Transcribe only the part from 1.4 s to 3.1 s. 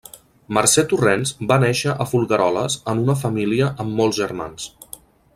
va néixer a Folgueroles en